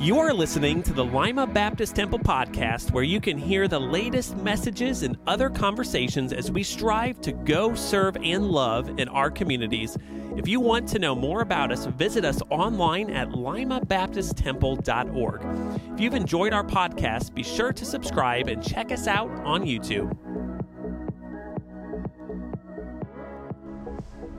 [0.00, 4.36] You are listening to the Lima Baptist Temple podcast, where you can hear the latest
[4.36, 9.98] messages and other conversations as we strive to go, serve, and love in our communities.
[10.36, 15.92] If you want to know more about us, visit us online at limabaptisttemple.org.
[15.94, 20.16] If you've enjoyed our podcast, be sure to subscribe and check us out on YouTube.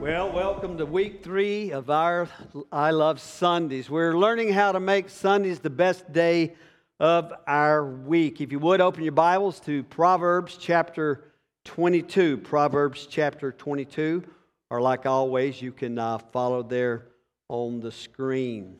[0.00, 2.26] Well, welcome to week three of our
[2.72, 3.90] I Love Sundays.
[3.90, 6.54] We're learning how to make Sundays the best day
[6.98, 8.40] of our week.
[8.40, 11.24] If you would, open your Bibles to Proverbs chapter
[11.66, 12.38] 22.
[12.38, 14.24] Proverbs chapter 22,
[14.70, 17.08] or like always, you can uh, follow there
[17.50, 18.78] on the screen.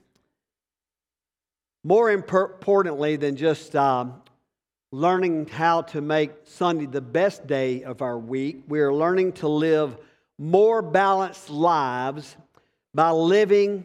[1.84, 4.22] More importantly than just um,
[4.90, 9.48] learning how to make Sunday the best day of our week, we are learning to
[9.48, 9.98] live
[10.40, 12.34] more balanced lives
[12.94, 13.84] by living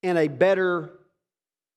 [0.00, 0.92] in a better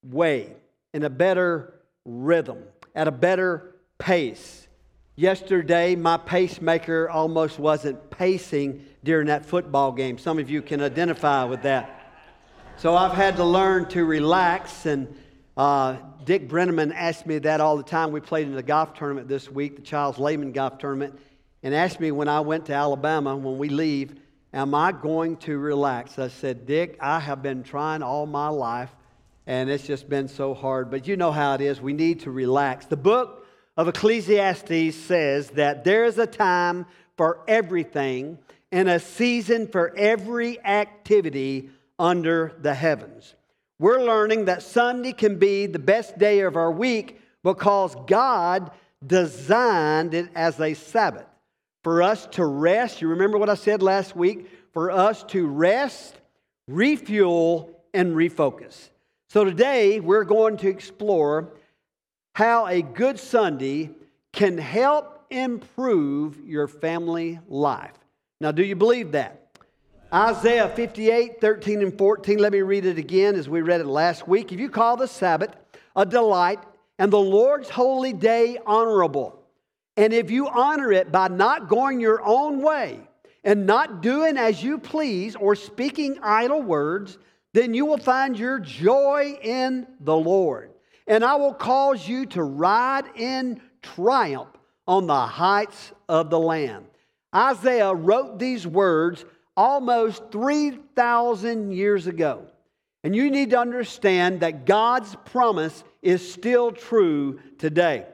[0.03, 0.53] way,
[0.93, 1.73] in a better
[2.05, 4.67] rhythm, at a better pace.
[5.15, 10.19] Yesterday, my pacemaker almost wasn't pacing during that football game.
[10.19, 12.13] Some of you can identify with that.
[12.77, 14.85] So I've had to learn to relax.
[14.85, 15.13] And
[15.57, 18.11] uh, Dick Brenneman asked me that all the time.
[18.11, 21.19] We played in the golf tournament this week, the Charles Lehman Golf Tournament
[21.63, 24.15] and asked me when I went to Alabama, when we leave,
[24.53, 26.17] am I going to relax?
[26.17, 28.91] I said, Dick, I have been trying all my life,
[29.45, 30.89] and it's just been so hard.
[30.89, 31.81] But you know how it is.
[31.81, 32.85] We need to relax.
[32.85, 36.85] The book of Ecclesiastes says that there is a time
[37.17, 38.37] for everything
[38.71, 43.33] and a season for every activity under the heavens.
[43.79, 48.71] We're learning that Sunday can be the best day of our week because God
[49.05, 51.28] designed it as a Sabbath
[51.83, 53.01] for us to rest.
[53.01, 54.49] You remember what I said last week?
[54.73, 56.15] For us to rest,
[56.67, 58.89] refuel, and refocus.
[59.29, 61.53] So today we're going to explore
[62.35, 63.91] how a good Sunday
[64.31, 67.93] can help improve your family life.
[68.41, 69.35] Now, do you believe that?
[70.13, 72.39] Isaiah 58, 13, and 14.
[72.39, 74.51] Let me read it again as we read it last week.
[74.51, 75.55] If you call the Sabbath
[75.95, 76.59] a delight
[76.97, 79.38] and the Lord's holy day honorable,
[79.99, 83.01] and if you honor it by not going your own way
[83.43, 87.17] and not doing as you please or speaking idle words,
[87.51, 90.71] then you will find your joy in the Lord.
[91.05, 94.47] And I will cause you to ride in triumph
[94.87, 96.85] on the heights of the land.
[97.35, 99.25] Isaiah wrote these words
[99.57, 102.45] almost 3,000 years ago.
[103.03, 108.05] And you need to understand that God's promise is still true today.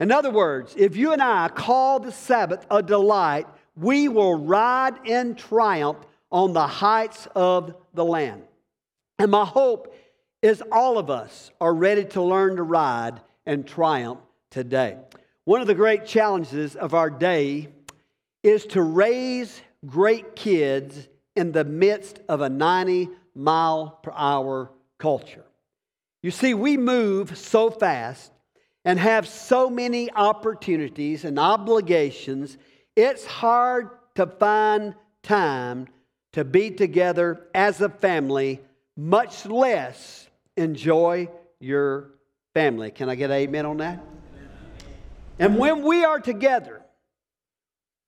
[0.00, 3.46] In other words, if you and I call the Sabbath a delight,
[3.76, 5.98] we will ride in triumph
[6.32, 8.42] on the heights of the land.
[9.18, 9.94] And my hope
[10.40, 14.96] is all of us are ready to learn to ride and triumph today.
[15.44, 17.68] One of the great challenges of our day
[18.42, 25.44] is to raise great kids in the midst of a 90 mile per hour culture.
[26.22, 28.32] You see, we move so fast
[28.84, 32.56] and have so many opportunities and obligations,
[32.96, 35.86] it's hard to find time
[36.32, 38.60] to be together as a family,
[38.96, 42.10] much less enjoy your
[42.54, 42.90] family.
[42.90, 44.00] Can I get amen on that?
[45.38, 46.82] And when we are together,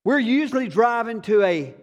[0.05, 1.75] we're usually driving to a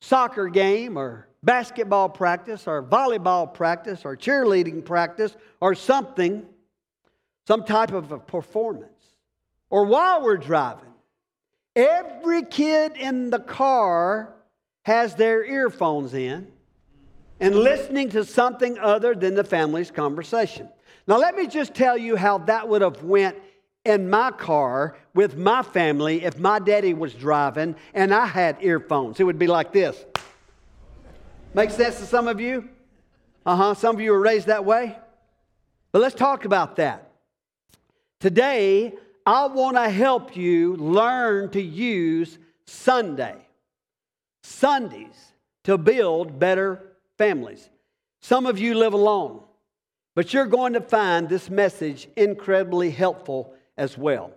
[0.00, 6.44] soccer game or basketball practice or volleyball practice or cheerleading practice or something
[7.46, 8.90] some type of a performance,
[9.70, 10.82] or while we're driving.
[11.74, 14.34] Every kid in the car
[14.82, 16.50] has their earphones in
[17.38, 20.68] and listening to something other than the family's conversation.
[21.06, 23.36] Now let me just tell you how that would have went
[23.84, 29.20] in my car with my family if my daddy was driving and I had earphones.
[29.20, 30.02] It would be like this.
[31.54, 32.68] Make sense to some of you?
[33.44, 33.74] Uh-huh.
[33.74, 34.98] Some of you were raised that way.
[35.92, 37.05] But let's talk about that.
[38.20, 38.94] Today,
[39.26, 43.36] I want to help you learn to use Sunday,
[44.42, 45.32] Sundays,
[45.64, 46.82] to build better
[47.18, 47.68] families.
[48.22, 49.42] Some of you live alone,
[50.14, 54.32] but you're going to find this message incredibly helpful as well.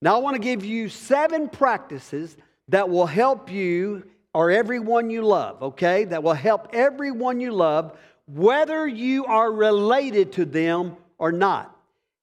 [0.00, 2.36] Now, I want to give you seven practices
[2.68, 6.04] that will help you or everyone you love, okay?
[6.04, 7.96] That will help everyone you love,
[8.26, 11.73] whether you are related to them or not.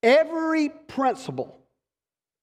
[0.04, 1.58] Every principle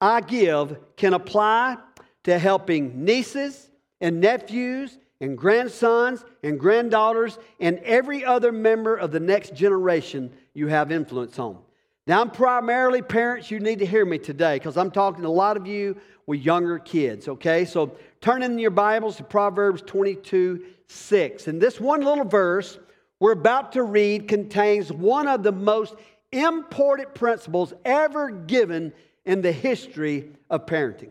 [0.01, 1.77] I give can apply
[2.25, 3.71] to helping nieces
[4.01, 10.69] and nephews and grandsons and granddaughters and every other member of the next generation you
[10.69, 11.59] have influence on.
[12.07, 15.31] Now, I'm primarily parents, you need to hear me today because I'm talking to a
[15.31, 15.97] lot of you
[16.27, 17.65] with younger kids, okay?
[17.65, 21.49] So turn in your Bibles to Proverbs 22 6.
[21.49, 22.79] And this one little verse
[23.21, 25.97] we're about to read contains one of the most
[26.33, 28.93] important principles ever given
[29.25, 31.11] in the history of parenting.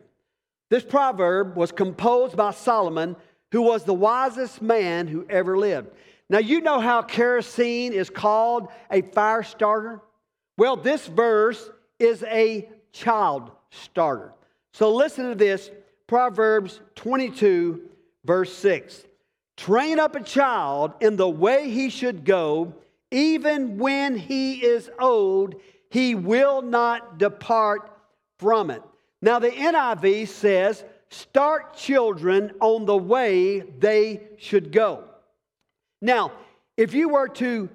[0.69, 3.15] This proverb was composed by Solomon,
[3.51, 5.89] who was the wisest man who ever lived.
[6.29, 10.01] Now, you know how kerosene is called a fire starter?
[10.57, 14.33] Well, this verse is a child starter.
[14.73, 15.71] So listen to this
[16.07, 17.81] Proverbs 22,
[18.25, 19.05] verse 6.
[19.55, 22.73] Train up a child in the way he should go,
[23.11, 25.55] even when he is old,
[25.89, 27.91] he will not depart
[28.39, 28.83] from it.
[29.21, 35.05] Now, the NIV says, start children on the way they should go.
[36.01, 36.31] Now,
[36.75, 37.69] if you were to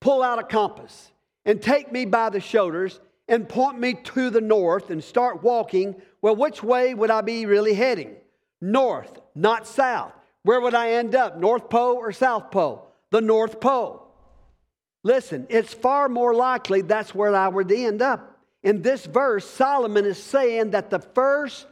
[0.00, 1.10] pull out a compass
[1.44, 5.96] and take me by the shoulders and point me to the north and start walking,
[6.22, 8.16] well, which way would I be really heading?
[8.60, 10.12] North, not south.
[10.44, 11.38] Where would I end up?
[11.38, 12.88] North Pole or South Pole?
[13.10, 14.05] The North Pole.
[15.02, 18.38] Listen, it's far more likely that's where I would end up.
[18.62, 21.66] In this verse, Solomon is saying that the first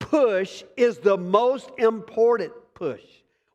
[0.00, 3.02] push is the most important push.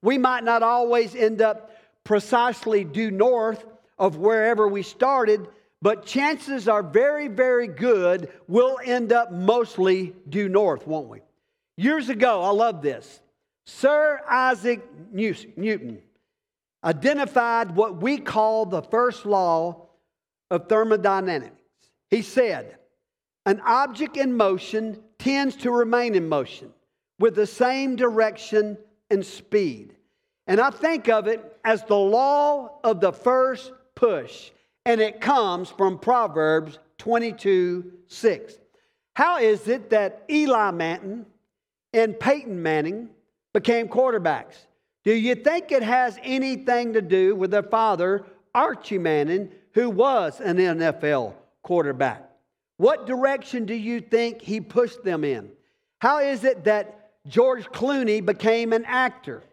[0.02, 1.72] We might not always end up
[2.04, 3.66] precisely due north
[3.98, 5.48] of wherever we started,
[5.82, 11.20] but chances are very, very good we'll end up mostly due north, won't we?
[11.78, 13.20] Years ago, I love this.
[13.66, 14.82] Sir Isaac
[15.12, 16.02] Newton
[16.86, 19.88] identified what we call the first law
[20.52, 21.62] of thermodynamics.
[22.10, 22.78] He said,
[23.46, 26.72] An object in motion tends to remain in motion
[27.20, 28.78] with the same direction
[29.10, 29.96] and speed.
[30.48, 34.52] And I think of it as the law of the first push,
[34.86, 38.54] and it comes from Proverbs 22 6.
[39.16, 41.26] How is it that Eli Manning
[41.94, 43.10] and Peyton Manning
[43.54, 44.58] became quarterbacks?
[45.06, 48.26] Do you think it has anything to do with their father,
[48.56, 52.28] Archie Manning, who was an NFL quarterback?
[52.78, 55.52] What direction do you think he pushed them in?
[56.00, 59.44] How is it that George Clooney became an actor?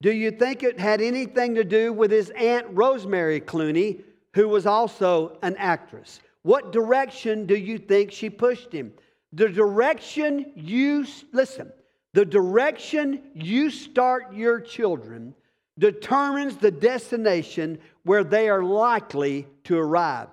[0.00, 4.02] Do you think it had anything to do with his aunt Rosemary Clooney,
[4.34, 6.20] who was also an actress?
[6.42, 8.92] What direction do you think she pushed him?
[9.32, 11.70] The direction you, listen,
[12.12, 15.34] the direction you start your children
[15.78, 20.28] determines the destination where they are likely to arrive.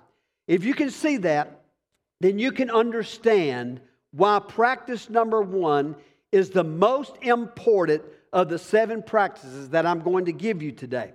[0.46, 1.62] If you can see that,
[2.20, 3.80] then you can understand
[4.10, 5.94] why practice number one
[6.32, 8.02] is the most important
[8.32, 11.12] of the seven practices that I'm going to give you today.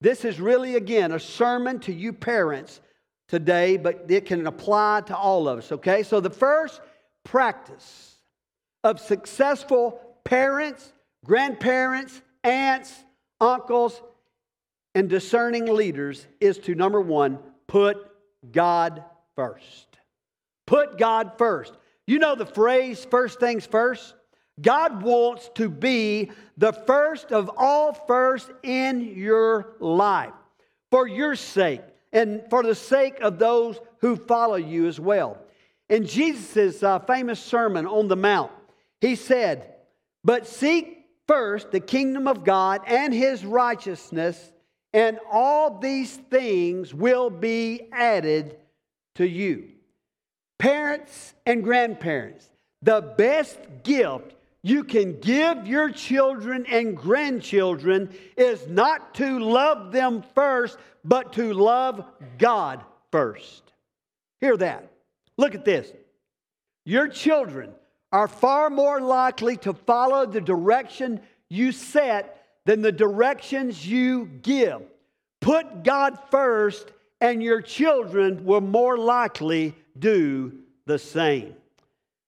[0.00, 2.80] This is really, again, a sermon to you parents
[3.28, 6.02] today, but it can apply to all of us, okay?
[6.02, 6.80] So the first
[7.24, 8.07] practice
[8.84, 10.92] of successful parents,
[11.24, 12.92] grandparents, aunts,
[13.40, 14.00] uncles,
[14.94, 17.96] and discerning leaders is to number one, put
[18.50, 19.04] God
[19.36, 19.86] first.
[20.66, 21.72] Put God first.
[22.06, 24.14] You know the phrase, first things first?
[24.60, 30.32] God wants to be the first of all first in your life
[30.90, 31.82] for your sake
[32.12, 35.38] and for the sake of those who follow you as well.
[35.88, 38.50] In Jesus' uh, famous Sermon on the Mount,
[39.00, 39.74] he said,
[40.24, 44.52] But seek first the kingdom of God and his righteousness,
[44.92, 48.56] and all these things will be added
[49.16, 49.68] to you.
[50.58, 52.48] Parents and grandparents,
[52.82, 60.24] the best gift you can give your children and grandchildren is not to love them
[60.34, 62.04] first, but to love
[62.38, 63.62] God first.
[64.40, 64.90] Hear that.
[65.36, 65.92] Look at this.
[66.84, 67.72] Your children
[68.12, 74.82] are far more likely to follow the direction you set than the directions you give.
[75.40, 80.52] Put God first, and your children will more likely do
[80.86, 81.54] the same.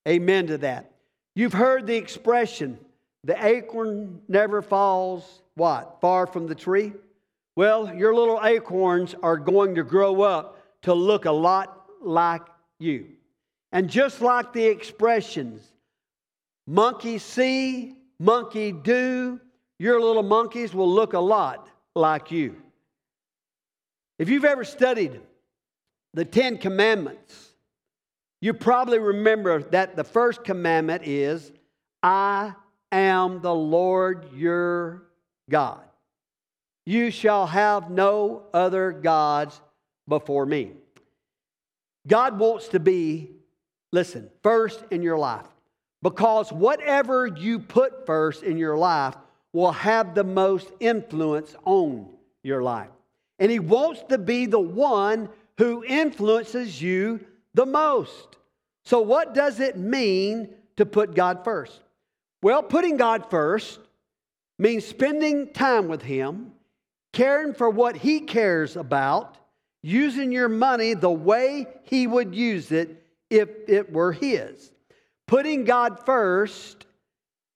[0.09, 0.93] Amen to that.
[1.35, 2.79] You've heard the expression,
[3.25, 5.99] the acorn never falls, what?
[6.01, 6.93] Far from the tree?
[7.57, 12.43] Well, your little acorns are going to grow up to look a lot like
[12.79, 13.09] you.
[13.73, 15.70] And just like the expressions,
[16.67, 19.41] monkey see, monkey do,
[19.79, 22.57] your little monkeys will look a lot like you.
[24.19, 25.21] If you've ever studied
[26.13, 27.55] the Ten Commandments,
[28.43, 31.53] you probably remember that the first commandment is,
[32.03, 32.55] I
[32.93, 35.05] am the Lord your
[35.49, 35.81] God.
[36.87, 39.61] You shall have no other gods
[40.09, 40.73] before me.
[42.07, 43.31] God wants to be,
[43.93, 45.47] listen, first in your life.
[46.03, 49.17] Because whatever you put first in your life
[49.53, 52.09] will have the most influence on
[52.43, 52.91] your life.
[53.39, 55.29] And He wants to be the one
[55.59, 57.21] who influences you
[57.55, 58.37] the most.
[58.85, 61.81] So, what does it mean to put God first?
[62.43, 63.79] Well, putting God first
[64.59, 66.53] means spending time with Him,
[67.13, 69.37] caring for what He cares about,
[69.83, 74.73] using your money the way He would use it if it were His.
[75.31, 76.87] Putting God first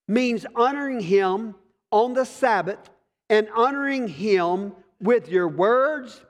[0.06, 1.56] means honoring Him
[1.90, 2.78] on the Sabbath
[3.28, 6.24] and honoring Him with your words,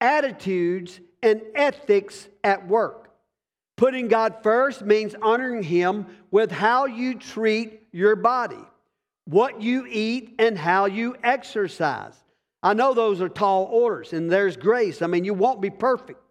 [0.00, 3.10] attitudes, and ethics at work.
[3.76, 8.64] Putting God first means honoring Him with how you treat your body,
[9.26, 12.14] what you eat, and how you exercise.
[12.62, 15.02] I know those are tall orders, and there's grace.
[15.02, 16.22] I mean, you won't be perfect.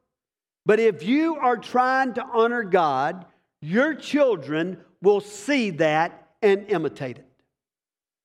[0.66, 3.28] But if you are trying to honor God,
[3.66, 7.26] your children will see that and imitate it.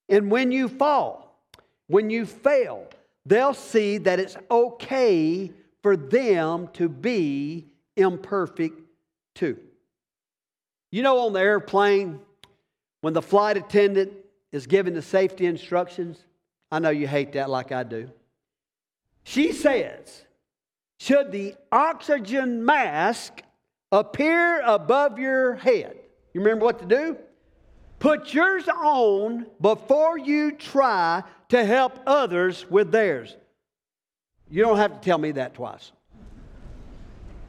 [0.09, 1.41] And when you fall,
[1.87, 2.87] when you fail,
[3.25, 5.51] they'll see that it's okay
[5.83, 8.79] for them to be imperfect
[9.35, 9.59] too.
[10.93, 12.21] You know, on the airplane,
[13.01, 14.13] when the flight attendant
[14.53, 16.23] is giving the safety instructions,
[16.71, 18.11] I know you hate that like I do.
[19.25, 20.27] She says,
[20.99, 23.43] Should the oxygen mask
[23.93, 25.97] appear above your head?
[26.33, 27.17] You remember what to do?
[27.99, 33.37] Put yours on before you try to help others with theirs.
[34.51, 35.93] You don't have to tell me that twice.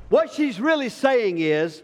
[0.10, 1.82] What she's really saying is,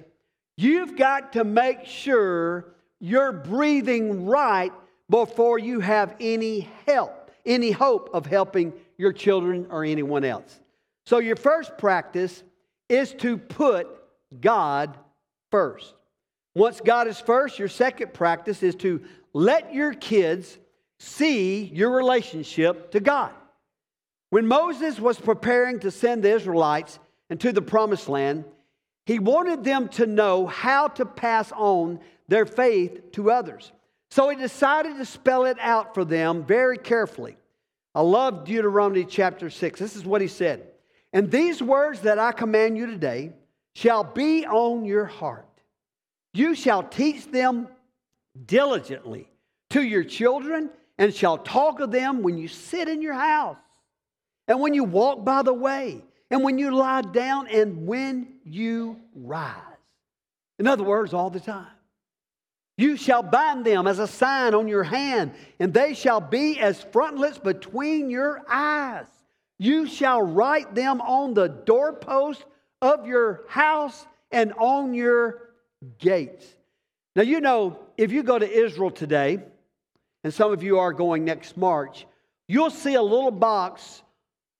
[0.57, 4.73] you've got to make sure you're breathing right
[5.09, 10.59] before you have any help, any hope of helping your children or anyone else.
[11.05, 12.43] So, your first practice
[12.89, 13.87] is to put
[14.39, 14.97] God
[15.51, 15.93] first.
[16.55, 19.01] Once God is first, your second practice is to
[19.33, 20.57] let your kids
[20.99, 23.31] see your relationship to God.
[24.29, 28.45] When Moses was preparing to send the Israelites into the promised land,
[29.05, 33.71] he wanted them to know how to pass on their faith to others.
[34.09, 37.37] So he decided to spell it out for them very carefully.
[37.95, 39.79] I love Deuteronomy chapter 6.
[39.79, 40.67] This is what he said.
[41.13, 43.31] And these words that I command you today
[43.77, 45.45] shall be on your heart.
[46.33, 47.67] You shall teach them
[48.47, 49.29] diligently
[49.69, 53.59] to your children and shall talk of them when you sit in your house
[54.47, 58.99] and when you walk by the way and when you lie down and when you
[59.13, 59.53] rise.
[60.57, 61.67] In other words, all the time.
[62.79, 66.81] You shall bind them as a sign on your hand, and they shall be as
[66.81, 69.05] frontlets between your eyes.
[69.59, 72.43] You shall write them on the doorpost
[72.81, 75.49] of your house and on your
[75.99, 76.45] gates.
[77.15, 79.39] Now, you know, if you go to Israel today,
[80.23, 82.05] and some of you are going next March,
[82.47, 84.03] you'll see a little box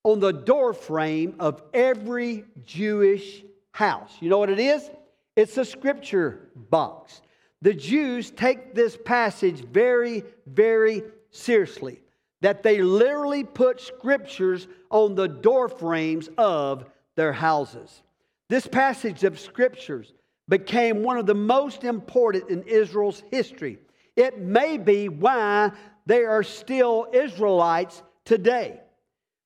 [0.02, 4.12] on the door frame of every Jewish house.
[4.20, 4.88] You know what it is?
[5.36, 7.20] It's a scripture box.
[7.62, 12.00] The Jews take this passage very, very seriously,
[12.40, 18.02] that they literally put scriptures on the door frames of their houses.
[18.48, 20.12] This passage of scriptures
[20.48, 23.78] became one of the most important in Israel's history.
[24.16, 25.72] It may be why
[26.06, 28.80] they are still Israelites today.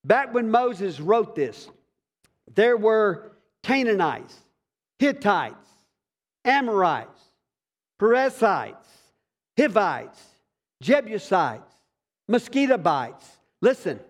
[0.04, 1.68] Back when Moses wrote this,
[2.54, 3.32] there were
[3.62, 4.36] Canaanites,
[4.98, 5.68] Hittites,
[6.44, 7.20] Amorites,
[7.98, 8.88] Perizzites,
[9.58, 10.20] Hivites,
[10.80, 11.72] Jebusites,
[12.30, 13.24] Mosquitobites.
[13.60, 14.00] Listen,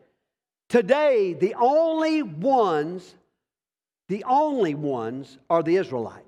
[0.68, 3.14] today the only ones,
[4.12, 6.26] the only ones are the Israelites.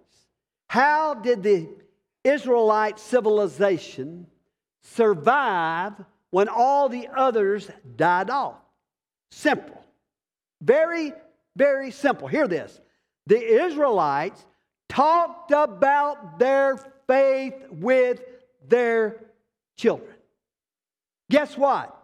[0.68, 1.68] How did the
[2.24, 4.26] Israelite civilization
[4.84, 5.92] survive
[6.30, 8.56] when all the others died off?
[9.30, 9.84] Simple.
[10.62, 11.12] Very,
[11.56, 12.26] very simple.
[12.26, 12.80] Hear this.
[13.26, 14.46] The Israelites
[14.88, 18.22] talked about their faith with
[18.66, 19.26] their
[19.76, 20.16] children.
[21.30, 21.94] Guess what?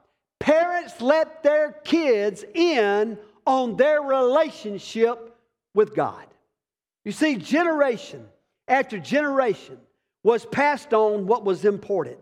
[0.41, 5.30] Parents let their kids in on their relationship
[5.75, 6.27] with God.
[7.05, 8.27] You see, generation
[8.71, 9.79] after generation
[10.23, 12.19] was passed on what was important.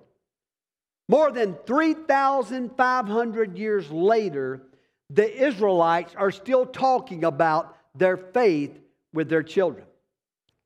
[1.08, 4.62] More than 3,500 years later,
[5.10, 8.78] the Israelites are still talking about their faith
[9.12, 9.84] with their children.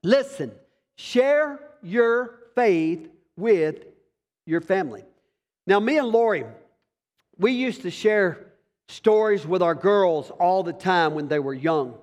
[0.02, 0.52] Listen,
[0.96, 3.84] share your faith with
[4.46, 5.04] your family.
[5.66, 6.44] Now, me and Lori,
[7.38, 8.46] we used to share
[8.88, 11.94] stories with our girls all the time when they were young.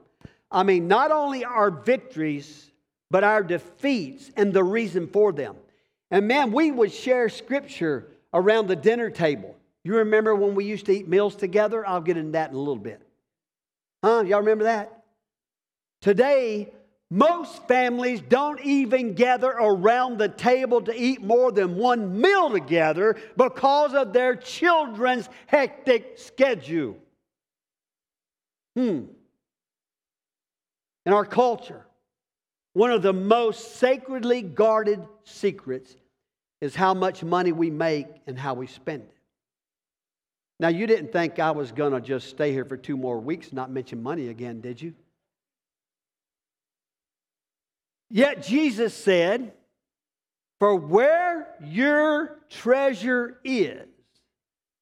[0.51, 2.71] I mean, not only our victories,
[3.11, 5.55] but our defeats and the reason for them.
[6.11, 9.55] And man, we would share scripture around the dinner table.
[9.83, 11.87] You remember when we used to eat meals together?
[11.87, 13.01] I'll get into that in a little bit.
[14.03, 14.23] Huh?
[14.25, 15.03] Y'all remember that?
[16.01, 16.71] Today,
[17.11, 23.17] most families don't even gather around the table to eat more than one meal together
[23.35, 26.97] because of their children's hectic schedule.
[28.75, 29.05] Hmm.
[31.09, 31.87] In our culture,
[32.73, 35.95] one of the most sacredly guarded secrets
[36.61, 39.17] is how much money we make and how we spend it.
[40.59, 43.47] Now, you didn't think I was going to just stay here for two more weeks
[43.47, 44.93] and not mention money again, did you?
[48.11, 49.53] Yet Jesus said,
[50.59, 53.87] For where your treasure is,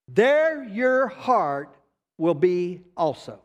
[0.09, 1.77] there your heart
[2.17, 3.39] will be also.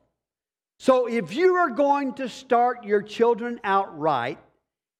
[0.82, 4.36] So if you are going to start your children out right,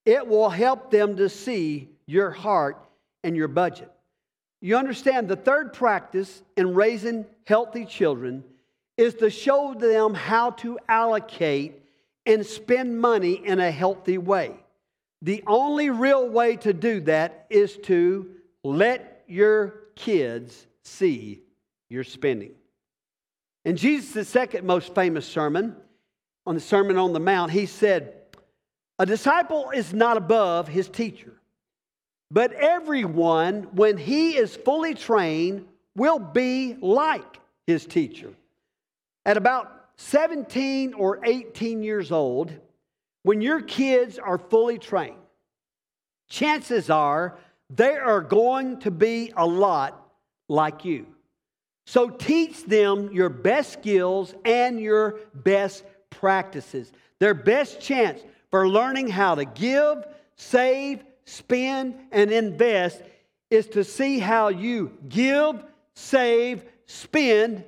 [0.06, 2.88] it will help them to see your heart
[3.24, 3.90] and your budget.
[4.60, 8.44] You understand the third practice in raising healthy children
[8.96, 11.82] is to show them how to allocate
[12.26, 14.54] and spend money in a healthy way.
[15.20, 18.30] The only real way to do that is to
[18.62, 21.42] let your kids see
[21.88, 22.52] your spending.
[23.64, 25.76] In Jesus' second most famous sermon,
[26.46, 28.14] on the Sermon on the Mount, he said,
[28.98, 31.34] A disciple is not above his teacher,
[32.30, 38.32] but everyone, when he is fully trained, will be like his teacher.
[39.24, 42.52] At about 17 or 18 years old,
[43.22, 45.16] when your kids are fully trained,
[46.28, 47.38] chances are
[47.70, 50.12] they are going to be a lot
[50.48, 51.06] like you.
[51.84, 56.92] So teach them your best skills and your best practices.
[57.18, 58.20] Their best chance
[58.50, 60.04] for learning how to give,
[60.36, 63.02] save, spend, and invest
[63.50, 65.62] is to see how you give,
[65.94, 67.64] save, spend,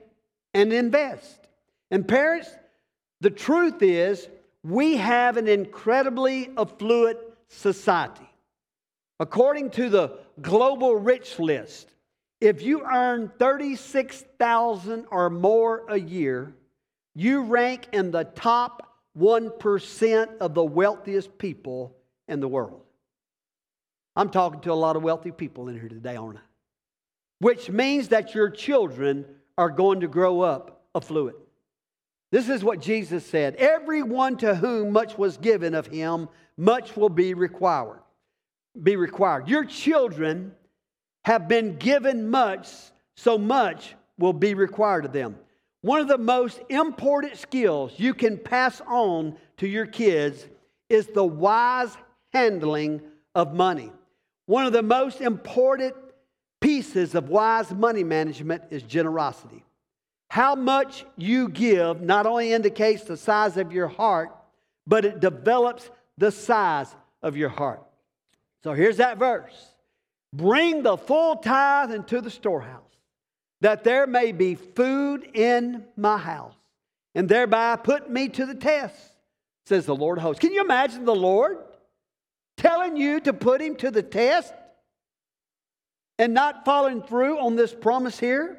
[0.52, 1.46] and invest.
[1.90, 2.48] And parents,
[3.20, 4.28] the truth is,
[4.62, 8.28] we have an incredibly affluent society.
[9.20, 11.93] According to the Global Rich List,
[12.40, 16.54] if you earn 36,000 or more a year,
[17.14, 21.96] you rank in the top 1% of the wealthiest people
[22.28, 22.82] in the world.
[24.16, 26.42] I'm talking to a lot of wealthy people in here today, aren't I?
[27.40, 29.24] Which means that your children
[29.58, 31.36] are going to grow up affluent.
[32.30, 37.08] This is what Jesus said Everyone to whom much was given of him, much will
[37.08, 38.00] be required.
[38.80, 39.48] Be required.
[39.48, 40.52] Your children
[41.24, 42.68] have been given much,
[43.16, 45.36] so much will be required of them.
[45.80, 50.46] One of the most important skills you can pass on to your kids
[50.88, 51.96] is the wise
[52.32, 53.02] handling
[53.34, 53.92] of money.
[54.46, 55.94] One of the most important
[56.60, 59.64] pieces of wise money management is generosity.
[60.30, 64.30] How much you give not only indicates the size of your heart,
[64.86, 67.82] but it develops the size of your heart.
[68.62, 69.73] So here's that verse
[70.34, 72.90] Bring the full tithe into the storehouse,
[73.60, 76.56] that there may be food in my house,
[77.14, 78.96] and thereby put me to the test,
[79.66, 80.40] says the Lord of hosts.
[80.40, 81.58] Can you imagine the Lord
[82.56, 84.52] telling you to put him to the test
[86.18, 88.58] and not following through on this promise here?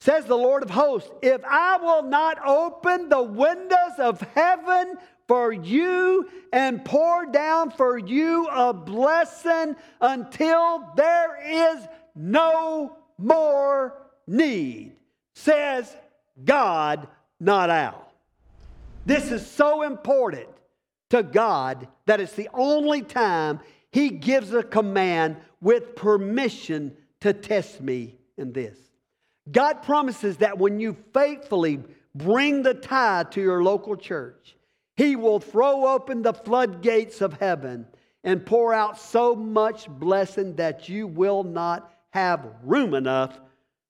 [0.00, 4.94] Says the Lord of hosts, if I will not open the windows of heaven
[5.28, 13.94] for you and pour down for you a blessing until there is no more
[14.26, 14.92] need,
[15.34, 15.94] says
[16.44, 17.08] God,
[17.40, 18.12] not Al.
[19.04, 20.48] This is so important
[21.10, 23.60] to God that it's the only time
[23.92, 28.76] He gives a command with permission to test me in this.
[29.50, 31.80] God promises that when you faithfully
[32.14, 34.55] bring the tithe to your local church,
[34.96, 37.86] He will throw open the floodgates of heaven
[38.24, 43.38] and pour out so much blessing that you will not have room enough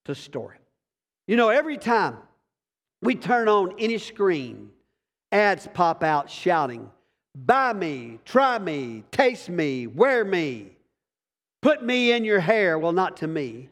[0.05, 0.61] to store it.
[1.27, 2.17] You know, every time
[3.03, 4.71] we turn on any screen,
[5.31, 6.91] ads pop out shouting,
[7.35, 10.77] Buy me, try me, taste me, wear me,
[11.61, 12.79] put me in your hair.
[12.79, 13.69] Well, not to me.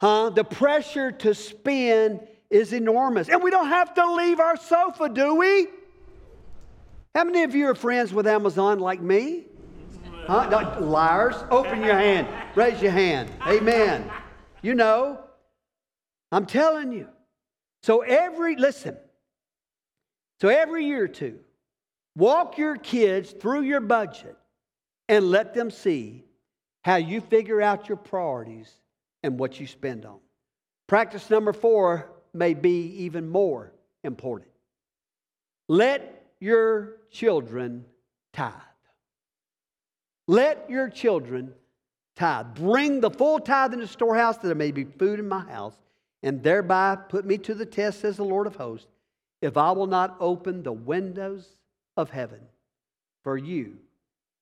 [0.00, 0.30] Huh?
[0.30, 3.28] The pressure to spend is enormous.
[3.28, 5.68] And we don't have to leave our sofa, do we?
[7.14, 9.44] How many of you are friends with Amazon like me?
[10.26, 10.48] Huh?
[10.48, 12.28] No, liars, open your hand.
[12.54, 13.30] Raise your hand.
[13.46, 14.10] Amen.
[14.62, 15.20] You know,
[16.32, 17.08] I'm telling you.
[17.82, 18.96] So every, listen,
[20.40, 21.38] So every year or two,
[22.14, 24.36] walk your kids through your budget
[25.08, 26.24] and let them see
[26.84, 28.70] how you figure out your priorities
[29.22, 30.18] and what you spend on.
[30.86, 33.72] Practice number four may be even more
[34.04, 34.50] important.
[35.68, 37.84] Let your children
[38.32, 38.52] tithe.
[40.28, 41.54] Let your children
[42.16, 42.54] tithe.
[42.54, 45.74] Bring the full tithe into the storehouse that there may be food in my house,
[46.22, 48.88] and thereby put me to the test, says the Lord of hosts,
[49.42, 51.56] if I will not open the windows
[51.96, 52.40] of heaven
[53.22, 53.76] for you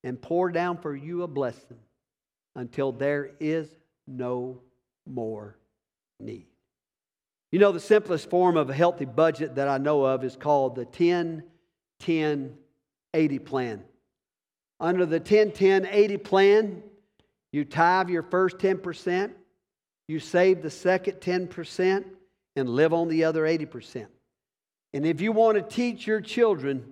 [0.03, 1.79] and pour down for you a blessing
[2.55, 3.69] until there is
[4.07, 4.61] no
[5.07, 5.57] more
[6.21, 6.47] need.
[7.55, 10.75] You know, the simplest form of a healthy budget that I know of is called
[10.75, 11.45] the 10
[12.01, 12.59] 10
[13.15, 13.85] 80 plan.
[14.81, 16.83] Under the 10 10 80 plan,
[17.53, 19.31] you tithe your first 10%,
[20.09, 22.05] you save the second 10%,
[22.57, 24.09] and live on the other 80%.
[24.93, 26.85] And if you want to teach your children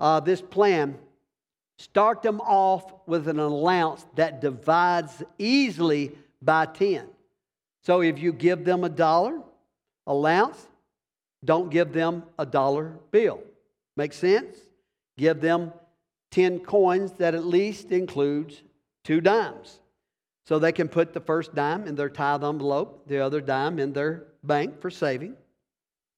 [0.00, 0.98] uh, this plan,
[1.78, 7.06] start them off with an allowance that divides easily by 10.
[7.84, 9.40] So if you give them a dollar
[10.06, 10.66] allowance,
[11.44, 13.42] don't give them a dollar bill.
[13.96, 14.56] Make sense?
[15.16, 15.72] Give them
[16.32, 18.62] 10 coins that at least includes
[19.04, 19.78] two dimes.
[20.46, 23.92] So they can put the first dime in their tithe envelope, the other dime in
[23.92, 25.36] their bank for saving.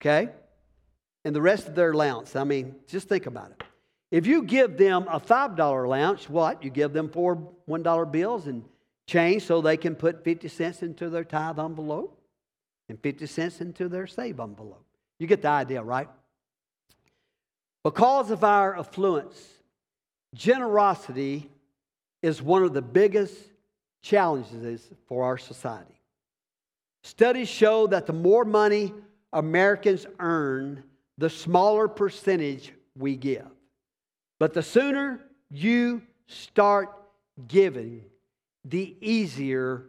[0.01, 0.31] Okay?
[1.25, 2.35] And the rest of their allowance.
[2.35, 3.63] I mean, just think about it.
[4.11, 6.63] If you give them a $5 allowance, what?
[6.63, 8.65] You give them four $1 bills and
[9.09, 12.16] change so they can put 50 cents into their tithe envelope
[12.89, 14.85] and 50 cents into their save envelope.
[15.19, 16.09] You get the idea, right?
[17.83, 19.41] Because of our affluence,
[20.35, 21.51] generosity
[22.23, 23.35] is one of the biggest
[24.03, 26.01] challenges for our society.
[27.03, 28.93] Studies show that the more money
[29.33, 30.83] Americans earn,
[31.19, 33.47] the smaller percentage we give.
[34.39, 35.21] But the sooner
[35.51, 36.91] you start
[37.47, 38.05] giving,
[38.65, 39.85] the easier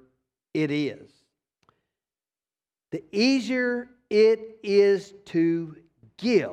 [0.54, 1.17] it is.
[2.92, 5.76] The easier it is to
[6.18, 6.52] give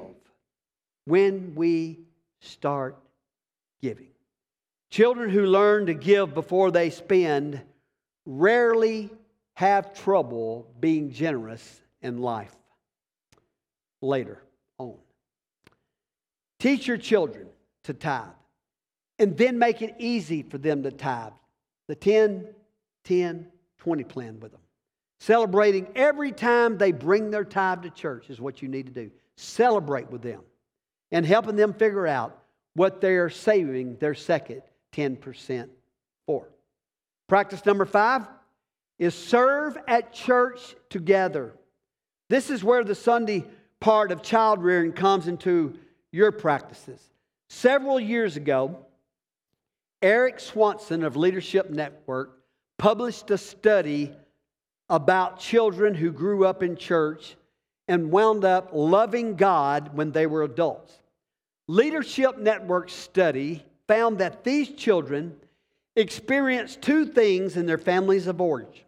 [1.05, 2.01] when we
[2.41, 2.97] start
[3.81, 4.09] giving.
[4.91, 7.61] Children who learn to give before they spend
[8.27, 9.11] rarely
[9.55, 12.55] have trouble being generous in life
[14.03, 14.43] later
[14.79, 14.97] on.
[16.59, 17.47] Teach your children
[17.85, 18.29] to tithe
[19.19, 21.33] and then make it easy for them to tithe.
[21.89, 22.47] The 10,
[23.05, 23.47] 10,
[23.79, 24.61] 20 plan with them.
[25.25, 29.11] Celebrating every time they bring their tithe to church is what you need to do.
[29.37, 30.43] Celebrate with them
[31.13, 32.43] and helping them figure out
[32.75, 34.61] what they're saving their second
[34.93, 35.71] 10%
[36.27, 36.47] for.
[37.27, 38.29] Practice number five
[38.99, 41.55] is serve at church together.
[42.29, 43.47] This is where the Sunday
[43.81, 45.79] part of child rearing comes into
[46.13, 47.01] your practices.
[47.49, 48.85] Several years ago,
[50.03, 52.41] Eric Swanson of Leadership Network
[52.77, 54.15] published a study
[54.89, 57.37] about children who grew up in church
[57.89, 60.93] and wound up loving God when they were adults.
[61.67, 65.35] Leadership Network study found that these children
[65.97, 68.85] experienced two things in their families of origin.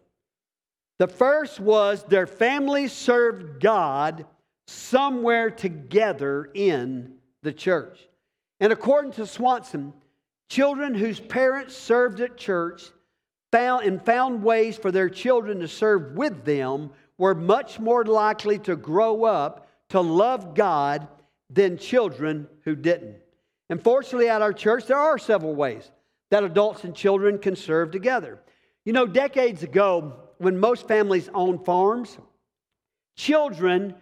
[0.99, 4.25] The first was their family served God
[4.67, 7.99] somewhere together in the church.
[8.59, 9.93] And according to Swanson,
[10.49, 12.91] children whose parents served at church
[13.51, 18.59] found and found ways for their children to serve with them were much more likely
[18.59, 21.07] to grow up to love God
[21.49, 23.17] than children who didn't.
[23.69, 25.89] And fortunately, at our church, there are several ways
[26.29, 28.39] that adults and children can serve together.
[28.85, 32.17] You know, decades ago, when most families owned farms,
[33.15, 33.95] children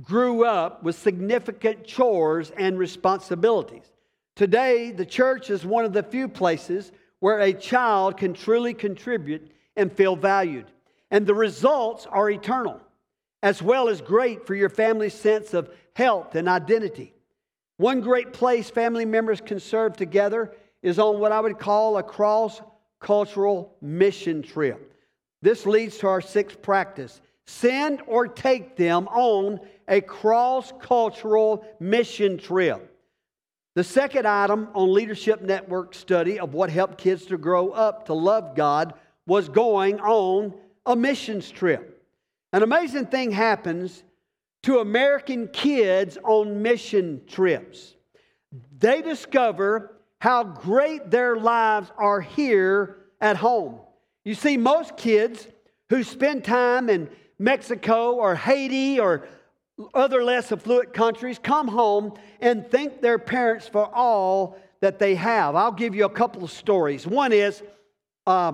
[0.00, 3.90] grew up with significant chores and responsibilities.
[4.36, 9.52] Today, the church is one of the few places where a child can truly contribute
[9.76, 10.66] and feel valued.
[11.10, 12.80] And the results are eternal,
[13.42, 17.14] as well as great for your family's sense of health and identity.
[17.76, 22.02] One great place family members can serve together is on what I would call a
[22.02, 22.60] cross
[23.00, 24.94] cultural mission trip.
[25.42, 32.38] This leads to our sixth practice send or take them on a cross cultural mission
[32.38, 32.89] trip.
[33.76, 38.14] The second item on Leadership Network study of what helped kids to grow up to
[38.14, 38.94] love God
[39.26, 40.54] was going on
[40.84, 42.04] a missions trip.
[42.52, 44.02] An amazing thing happens
[44.64, 47.94] to American kids on mission trips.
[48.76, 53.78] They discover how great their lives are here at home.
[54.24, 55.46] You see, most kids
[55.90, 59.28] who spend time in Mexico or Haiti or
[59.94, 65.54] other less affluent countries come home and thank their parents for all that they have.
[65.54, 67.06] I'll give you a couple of stories.
[67.06, 67.62] One is
[68.26, 68.52] uh,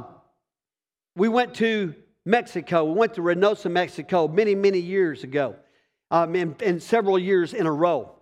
[1.15, 2.85] we went to Mexico.
[2.85, 5.57] We went to Reynosa, Mexico, many, many years ago,
[6.11, 8.13] um, and, and several years in a row.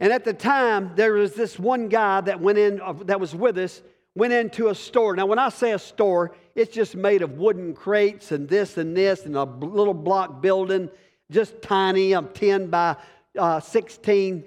[0.00, 3.34] And at the time, there was this one guy that went in, uh, that was
[3.34, 3.82] with us,
[4.14, 5.14] went into a store.
[5.16, 8.96] Now, when I say a store, it's just made of wooden crates and this and
[8.96, 10.90] this and a little block building,
[11.30, 12.96] just tiny, um, 10 by
[13.38, 14.44] uh, 16.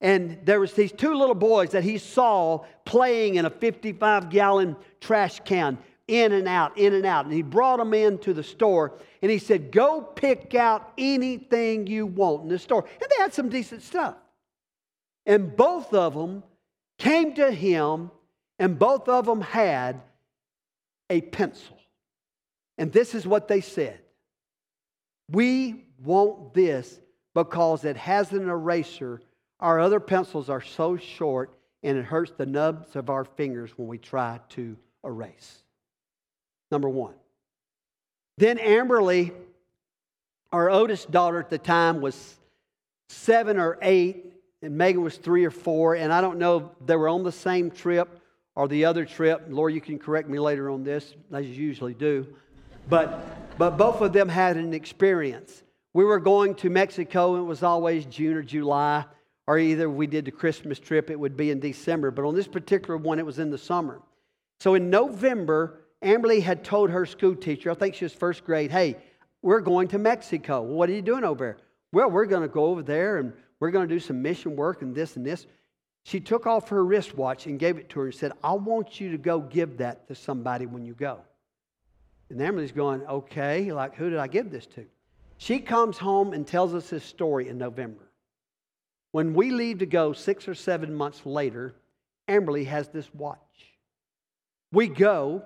[0.00, 4.76] And there was these two little boys that he saw playing in a 55 gallon
[5.00, 7.24] trash can, in and out, in and out.
[7.24, 12.06] And he brought them into the store and he said, Go pick out anything you
[12.06, 12.84] want in the store.
[12.84, 14.16] And they had some decent stuff.
[15.24, 16.42] And both of them
[16.98, 18.10] came to him
[18.58, 20.02] and both of them had
[21.10, 21.78] a pencil.
[22.78, 24.00] And this is what they said
[25.30, 27.00] We want this
[27.34, 29.20] because it has an eraser.
[29.60, 33.88] Our other pencils are so short and it hurts the nubs of our fingers when
[33.88, 35.62] we try to erase.
[36.70, 37.14] Number one.
[38.38, 39.32] Then Amberly,
[40.50, 42.36] our oldest daughter at the time, was
[43.08, 45.94] seven or eight, and Megan was three or four.
[45.94, 48.20] And I don't know if they were on the same trip
[48.56, 49.44] or the other trip.
[49.48, 52.26] Lord, you can correct me later on this, as you usually do.
[52.88, 55.63] But, but both of them had an experience.
[55.94, 59.04] We were going to Mexico, and it was always June or July,
[59.46, 62.10] or either we did the Christmas trip, it would be in December.
[62.10, 64.02] But on this particular one, it was in the summer.
[64.58, 68.70] So in November, Amberly had told her school teacher, I think she was first grade,
[68.70, 68.96] hey,
[69.40, 70.62] we're going to Mexico.
[70.62, 71.56] What are you doing over there?
[71.92, 74.82] Well, we're going to go over there and we're going to do some mission work
[74.82, 75.46] and this and this.
[76.02, 79.12] She took off her wristwatch and gave it to her and said, I want you
[79.12, 81.20] to go give that to somebody when you go.
[82.30, 84.84] And Emily's going, okay, like, who did I give this to?
[85.38, 88.10] She comes home and tells us this story in November.
[89.12, 91.74] When we leave to go six or seven months later,
[92.28, 93.38] Amberly has this watch.
[94.72, 95.44] We go,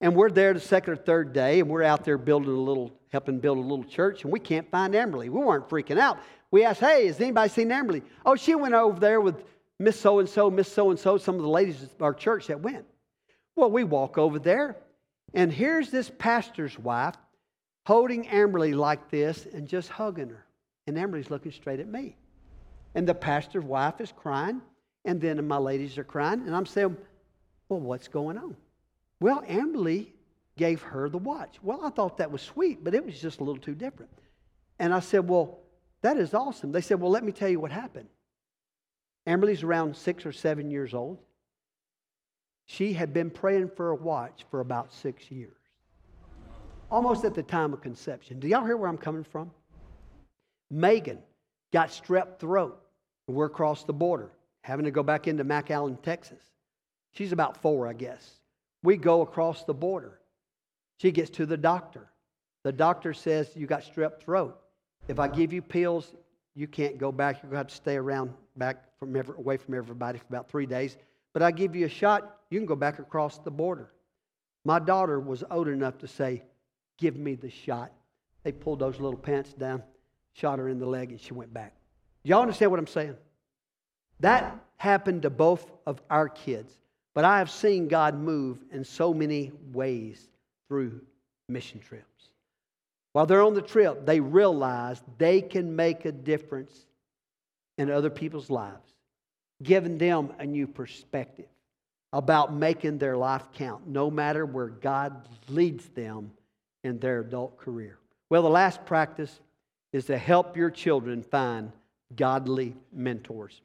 [0.00, 2.92] and we're there the second or third day, and we're out there building a little,
[3.12, 5.28] helping build a little church, and we can't find Amberly.
[5.28, 6.18] We weren't freaking out.
[6.50, 8.02] We asked, hey, has anybody seen Amberly?
[8.26, 9.44] Oh, she went over there with
[9.78, 12.48] Miss So and so, Miss So and so, some of the ladies of our church
[12.48, 12.84] that went.
[13.56, 14.76] Well, we walk over there,
[15.34, 17.14] and here's this pastor's wife
[17.84, 20.44] holding Amberly like this and just hugging her.
[20.86, 22.16] And Amberly's looking straight at me.
[22.94, 24.60] And the pastor's wife is crying,
[25.04, 26.96] and then my ladies are crying, and I'm saying,
[27.68, 28.56] Well, what's going on?
[29.20, 30.08] Well, Amberly
[30.56, 31.56] gave her the watch.
[31.62, 34.12] Well, I thought that was sweet, but it was just a little too different.
[34.78, 35.58] And I said, Well,
[36.02, 36.72] that is awesome.
[36.72, 38.08] They said, Well, let me tell you what happened.
[39.26, 41.18] Amberly's around six or seven years old.
[42.66, 45.56] She had been praying for a watch for about six years,
[46.90, 48.40] almost at the time of conception.
[48.40, 49.50] Do y'all hear where I'm coming from?
[50.70, 51.18] Megan
[51.72, 52.80] got strep throat.
[53.26, 54.30] We're across the border,
[54.62, 56.42] having to go back into McAllen, Texas.
[57.12, 58.40] She's about four, I guess.
[58.82, 60.20] We go across the border.
[60.98, 62.10] She gets to the doctor.
[62.64, 64.58] The doctor says, You got strep throat.
[65.08, 66.14] If I give you pills,
[66.54, 67.36] you can't go back.
[67.36, 70.48] You're going to have to stay around back from every, away from everybody for about
[70.48, 70.96] three days.
[71.32, 73.90] But I give you a shot, you can go back across the border.
[74.64, 76.42] My daughter was old enough to say,
[76.98, 77.92] Give me the shot.
[78.42, 79.82] They pulled those little pants down,
[80.34, 81.74] shot her in the leg, and she went back.
[82.22, 83.16] Y'all understand what I'm saying?
[84.20, 86.72] That happened to both of our kids.
[87.14, 90.28] But I have seen God move in so many ways
[90.68, 91.00] through
[91.48, 92.04] mission trips.
[93.12, 96.86] While they're on the trip, they realize they can make a difference
[97.78, 98.92] in other people's lives,
[99.62, 101.46] giving them a new perspective
[102.12, 106.32] about making their life count, no matter where God leads them
[106.84, 107.98] in their adult career.
[108.30, 109.40] Well, the last practice
[109.92, 111.72] is to help your children find
[112.14, 113.60] godly mentors.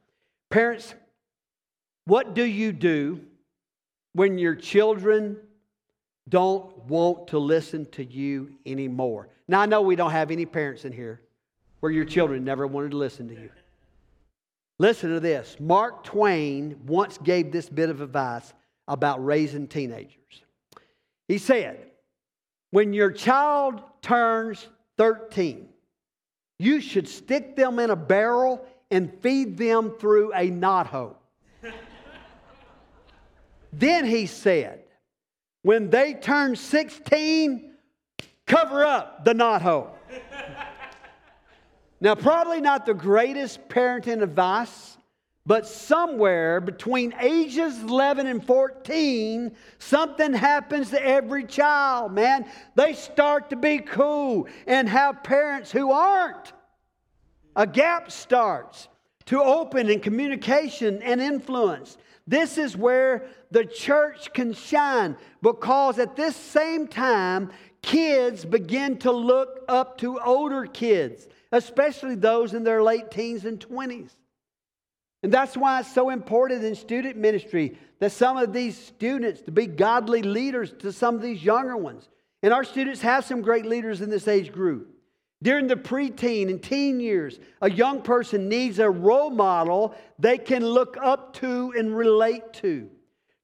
[0.49, 0.95] Parents,
[2.05, 3.21] what do you do
[4.13, 5.37] when your children
[6.27, 9.29] don't want to listen to you anymore?
[9.47, 11.21] Now, I know we don't have any parents in here
[11.79, 13.49] where your children never wanted to listen to you.
[14.77, 15.57] Listen to this.
[15.59, 18.53] Mark Twain once gave this bit of advice
[18.87, 20.43] about raising teenagers.
[21.27, 21.88] He said,
[22.71, 25.69] When your child turns 13,
[26.59, 31.15] you should stick them in a barrel and feed them through a knothole.
[33.73, 34.81] then he said,
[35.63, 37.73] When they turn 16,
[38.45, 39.89] cover up the knothole.
[42.01, 44.97] now, probably not the greatest parenting advice,
[45.49, 52.45] but somewhere between ages 11 and 14, something happens to every child, man.
[52.75, 56.53] They start to be cool and have parents who aren't.
[57.55, 58.89] A gap starts
[59.25, 61.97] to open in communication and influence.
[62.27, 67.49] This is where the church can shine because at this same time,
[67.81, 73.59] kids begin to look up to older kids, especially those in their late teens and
[73.59, 74.11] 20s.
[75.21, 79.51] And that's why it's so important in student ministry that some of these students to
[79.51, 82.07] be godly leaders to some of these younger ones.
[82.41, 84.95] And our students have some great leaders in this age group.
[85.41, 90.65] During the preteen and teen years, a young person needs a role model they can
[90.65, 92.89] look up to and relate to.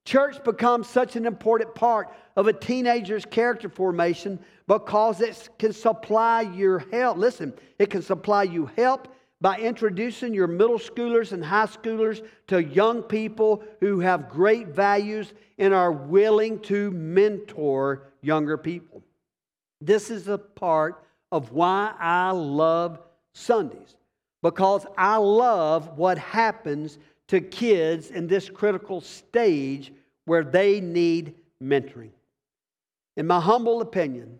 [0.05, 6.41] Church becomes such an important part of a teenager's character formation because it can supply
[6.41, 7.17] your help.
[7.17, 9.07] Listen, it can supply you help
[9.41, 15.33] by introducing your middle schoolers and high schoolers to young people who have great values
[15.57, 19.03] and are willing to mentor younger people.
[19.81, 22.99] This is a part of why I love
[23.33, 23.95] Sundays
[24.41, 29.91] because I love what happens to kids in this critical stage
[30.25, 32.11] where they need mentoring.
[33.17, 34.39] In my humble opinion,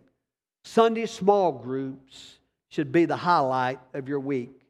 [0.63, 4.64] Sunday small groups should be the highlight of your week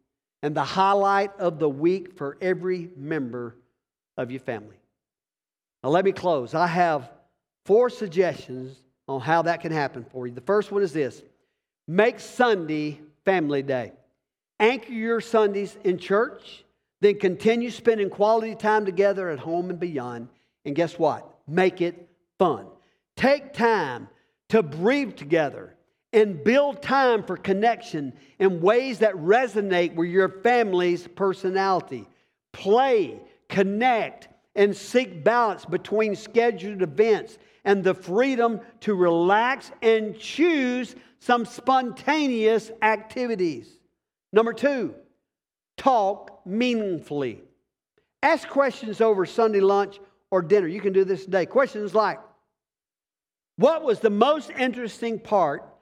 [0.45, 3.55] and the highlight of the week for every member
[4.15, 4.77] of your family.
[5.83, 6.53] Now, let me close.
[6.53, 7.09] I have
[7.65, 8.77] four suggestions
[9.07, 10.33] on how that can happen for you.
[10.35, 11.23] The first one is this
[11.87, 13.93] make Sunday family day.
[14.59, 16.63] Anchor your Sundays in church,
[17.01, 20.29] then continue spending quality time together at home and beyond.
[20.63, 21.27] And guess what?
[21.47, 22.67] Make it fun.
[23.17, 24.09] Take time
[24.49, 25.75] to breathe together
[26.15, 32.07] and build time for connection in ways that resonate with your family's personality.
[32.53, 40.95] Play, connect, and seek balance between scheduled events and the freedom to relax and choose
[41.19, 43.67] some spontaneous activities.
[44.31, 44.95] Number two,
[45.75, 47.43] talk meaningfully.
[48.23, 49.99] Ask questions over Sunday lunch
[50.31, 50.67] or dinner.
[50.67, 51.45] You can do this today.
[51.45, 52.19] Questions like
[53.57, 55.73] What was the most interesting part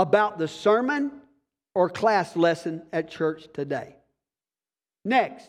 [0.00, 1.12] about the sermon
[1.74, 3.96] or class lesson at church today?
[5.04, 5.48] Next,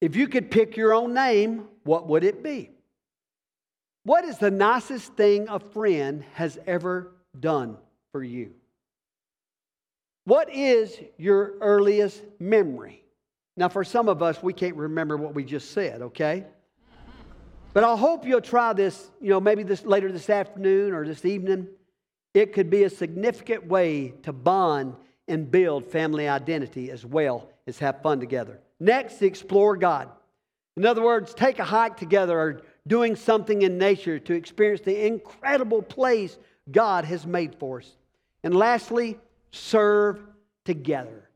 [0.00, 2.70] if you could pick your own name, what would it be?
[4.04, 7.76] What is the nicest thing a friend has ever done
[8.12, 8.52] for you?
[10.24, 13.02] What is your earliest memory?
[13.56, 16.44] Now, for some of us, we can't remember what we just said, okay?
[17.72, 21.24] But I hope you'll try this, you know, maybe this later this afternoon or this
[21.24, 21.66] evening.
[22.34, 24.96] It could be a significant way to bond
[25.28, 28.60] and build family identity as well as have fun together.
[28.80, 30.10] Next, explore God.
[30.76, 35.06] In other words, take a hike together or doing something in nature to experience the
[35.06, 36.36] incredible place
[36.70, 37.96] God has made for us.
[38.42, 39.18] And lastly,
[39.52, 40.20] serve
[40.64, 41.30] together.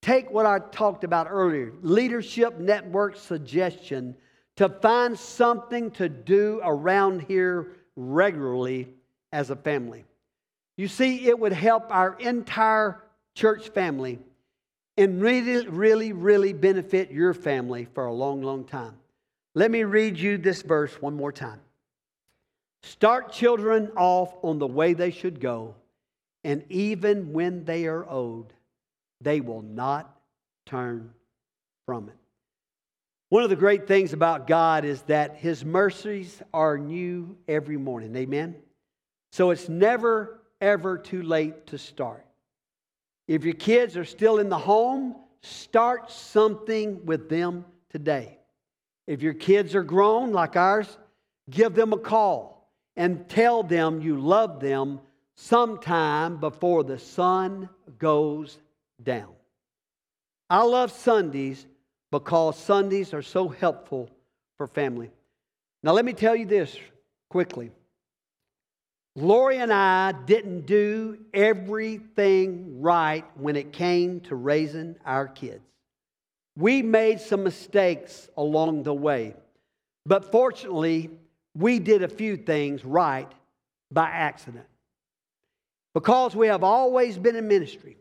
[0.00, 4.16] Take what I talked about earlier leadership network suggestion
[4.56, 8.88] to find something to do around here regularly
[9.32, 10.04] as a family.
[10.78, 13.02] You see, it would help our entire
[13.34, 14.20] church family
[14.96, 18.94] and really, really, really benefit your family for a long, long time.
[19.56, 21.60] Let me read you this verse one more time.
[22.84, 25.74] Start children off on the way they should go,
[26.44, 28.52] and even when they are old,
[29.20, 30.16] they will not
[30.64, 31.12] turn
[31.86, 32.14] from it.
[33.30, 38.14] One of the great things about God is that His mercies are new every morning.
[38.14, 38.54] Amen?
[39.32, 42.24] So it's never, ever too late to start.
[43.26, 48.38] If your kids are still in the home, start something with them today.
[49.06, 50.98] If your kids are grown like ours,
[51.50, 55.00] give them a call and tell them you love them
[55.36, 57.68] sometime before the sun
[57.98, 58.58] goes
[59.02, 59.32] down.
[60.50, 61.66] I love Sundays
[62.10, 64.10] because Sundays are so helpful
[64.56, 65.10] for family.
[65.82, 66.76] Now, let me tell you this
[67.28, 67.70] quickly.
[69.20, 75.64] Lori and I didn't do everything right when it came to raising our kids.
[76.56, 79.34] We made some mistakes along the way,
[80.06, 81.10] but fortunately,
[81.56, 83.30] we did a few things right
[83.90, 84.66] by accident.
[85.94, 87.96] Because we have always been in ministry,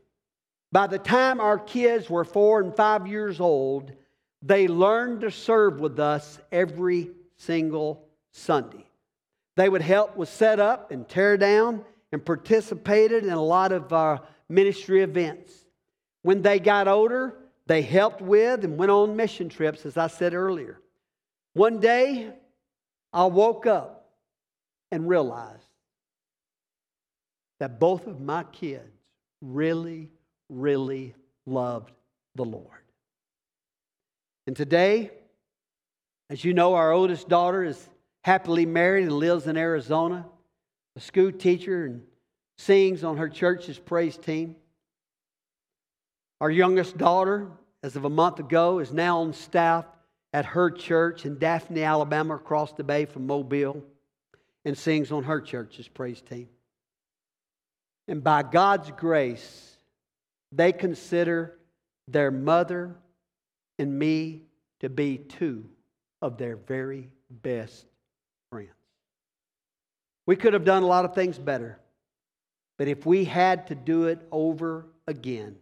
[0.72, 3.91] by the time our kids were four and five years old,
[4.43, 8.86] they learned to serve with us every single Sunday.
[9.58, 13.91] They would help with set up and tear down and participated in a lot of
[13.91, 15.51] our ministry events.
[16.22, 17.36] When they got older,
[17.66, 20.80] they helped with and went on mission trips, as I said earlier.
[21.53, 22.32] One day,
[23.12, 24.12] I woke up
[24.91, 25.64] and realized
[27.60, 28.93] that both of my kids
[29.41, 30.12] really,
[30.49, 31.16] really
[31.47, 31.91] loved
[32.36, 32.84] the Lord.
[34.45, 35.10] And today,
[36.30, 37.89] as you know, our oldest daughter is
[38.28, 40.25] happily married and lives in Arizona,
[40.97, 42.01] a school teacher and
[42.57, 44.53] sings on her church's praise team.
[46.41, 47.47] Our youngest daughter,
[47.84, 49.86] as of a month ago, is now on staff
[50.34, 53.82] at her church in Daphne, Alabama, across the bay from Mobile,
[54.65, 56.49] and sings on her church's praise team.
[58.09, 59.78] And by God's grace,
[60.51, 61.57] they consider
[62.09, 62.93] their mother
[63.80, 64.41] and me
[64.82, 65.63] to be two
[66.21, 67.86] of their very best
[68.52, 68.70] friends.
[70.26, 71.80] We could have done a lot of things better,
[72.78, 75.56] but if we had to do it over again,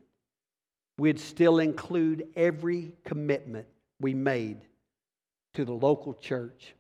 [0.98, 3.68] we'd still include every commitment
[4.00, 4.62] we made
[5.54, 6.74] to the local church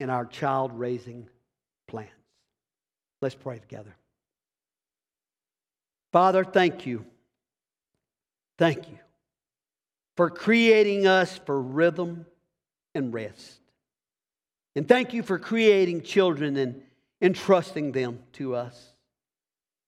[0.00, 1.28] in our child raising
[1.86, 2.10] plans.
[3.20, 3.94] Let's pray together.
[6.12, 7.04] Father, thank you.
[8.58, 8.98] Thank you
[10.16, 12.26] for creating us for rhythm
[12.94, 13.59] and rest.
[14.76, 16.82] And thank you for creating children and
[17.20, 18.90] entrusting them to us.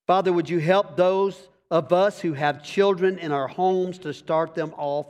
[0.07, 4.55] Father, would you help those of us who have children in our homes to start
[4.55, 5.07] them off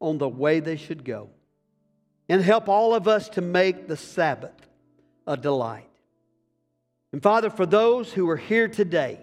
[0.00, 1.30] on the way they should go?
[2.28, 4.68] And help all of us to make the Sabbath
[5.26, 5.88] a delight.
[7.12, 9.20] And Father, for those who are here today,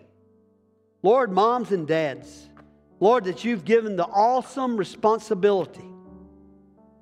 [1.03, 2.47] Lord, moms and dads,
[2.99, 5.89] Lord, that you've given the awesome responsibility,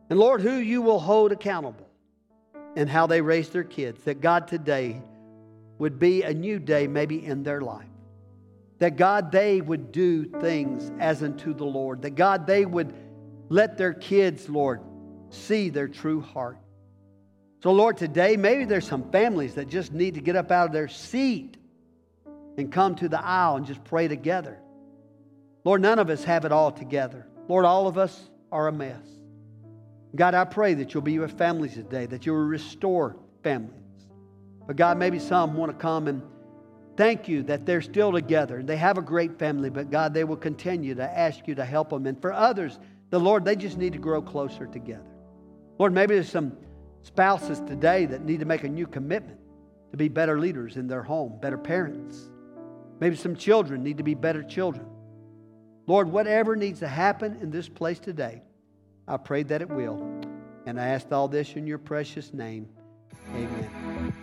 [0.09, 1.88] and Lord, who you will hold accountable
[2.75, 5.01] and how they raise their kids, that God today
[5.77, 7.85] would be a new day maybe in their life.
[8.79, 12.03] That God, they would do things as unto the Lord.
[12.03, 12.93] That God, they would
[13.49, 14.81] let their kids, Lord,
[15.29, 16.57] see their true heart.
[17.61, 20.73] So, Lord, today maybe there's some families that just need to get up out of
[20.73, 21.57] their seat
[22.57, 24.57] and come to the aisle and just pray together.
[25.65, 27.27] Lord, none of us have it all together.
[27.49, 29.05] Lord, all of us are a mess.
[30.15, 33.75] God, I pray that you'll be with families today, that you'll restore families.
[34.65, 36.21] But God, maybe some want to come and
[36.97, 38.61] thank you that they're still together.
[38.63, 41.89] They have a great family, but God, they will continue to ask you to help
[41.89, 42.05] them.
[42.07, 42.79] And for others,
[43.09, 45.09] the Lord, they just need to grow closer together.
[45.77, 46.57] Lord, maybe there's some
[47.03, 49.39] spouses today that need to make a new commitment
[49.91, 52.29] to be better leaders in their home, better parents.
[52.99, 54.85] Maybe some children need to be better children.
[55.87, 58.43] Lord, whatever needs to happen in this place today,
[59.09, 60.01] I pray that it will.
[60.65, 62.67] And I ask all this in your precious name.
[63.33, 64.13] Amen.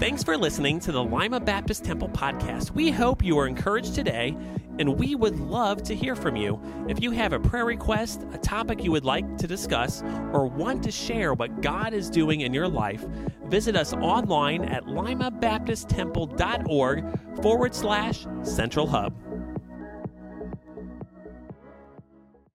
[0.00, 2.72] Thanks for listening to the Lima Baptist Temple podcast.
[2.72, 4.36] We hope you are encouraged today,
[4.78, 6.60] and we would love to hear from you.
[6.88, 10.02] If you have a prayer request, a topic you would like to discuss,
[10.32, 13.06] or want to share what God is doing in your life,
[13.44, 19.14] visit us online at limabaptisttemple.org forward slash central hub.